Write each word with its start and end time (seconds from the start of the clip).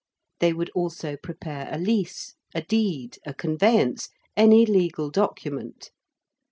They 0.39 0.51
would 0.51 0.71
also 0.71 1.15
prepare 1.15 1.69
a 1.71 1.77
lease, 1.77 2.33
a 2.55 2.63
deed, 2.63 3.19
a 3.23 3.35
conveyance 3.35 4.09
any 4.35 4.65
legal 4.65 5.11
document. 5.11 5.91